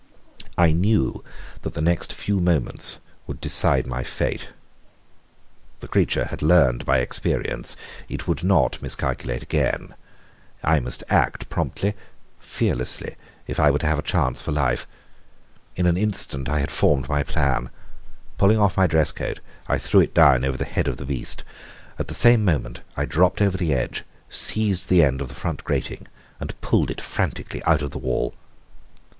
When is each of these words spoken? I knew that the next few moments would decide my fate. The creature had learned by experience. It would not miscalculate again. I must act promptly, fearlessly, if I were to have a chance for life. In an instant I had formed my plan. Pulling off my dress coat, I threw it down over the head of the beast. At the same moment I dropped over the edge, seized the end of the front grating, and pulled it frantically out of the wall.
I 0.57 0.71
knew 0.71 1.23
that 1.61 1.75
the 1.75 1.79
next 1.79 2.11
few 2.13 2.39
moments 2.39 2.97
would 3.27 3.39
decide 3.39 3.85
my 3.85 4.01
fate. 4.03 4.49
The 5.79 5.87
creature 5.87 6.25
had 6.25 6.41
learned 6.41 6.87
by 6.87 6.97
experience. 6.97 7.77
It 8.09 8.27
would 8.27 8.43
not 8.43 8.81
miscalculate 8.81 9.43
again. 9.43 9.93
I 10.63 10.79
must 10.79 11.03
act 11.07 11.49
promptly, 11.49 11.93
fearlessly, 12.39 13.15
if 13.45 13.59
I 13.59 13.69
were 13.69 13.77
to 13.77 13.85
have 13.85 13.99
a 13.99 14.01
chance 14.01 14.41
for 14.41 14.51
life. 14.51 14.87
In 15.75 15.85
an 15.85 15.97
instant 15.97 16.49
I 16.49 16.61
had 16.61 16.71
formed 16.71 17.07
my 17.07 17.21
plan. 17.21 17.69
Pulling 18.39 18.57
off 18.57 18.77
my 18.77 18.87
dress 18.87 19.11
coat, 19.11 19.39
I 19.67 19.77
threw 19.77 19.99
it 20.01 20.15
down 20.15 20.43
over 20.43 20.57
the 20.57 20.65
head 20.65 20.87
of 20.87 20.97
the 20.97 21.05
beast. 21.05 21.43
At 21.99 22.07
the 22.07 22.15
same 22.15 22.43
moment 22.43 22.81
I 22.97 23.05
dropped 23.05 23.39
over 23.39 23.55
the 23.55 23.71
edge, 23.75 24.03
seized 24.29 24.89
the 24.89 25.03
end 25.03 25.21
of 25.21 25.27
the 25.27 25.35
front 25.35 25.63
grating, 25.63 26.07
and 26.39 26.59
pulled 26.59 26.89
it 26.89 26.99
frantically 27.01 27.61
out 27.65 27.83
of 27.83 27.91
the 27.91 27.99
wall. 27.99 28.33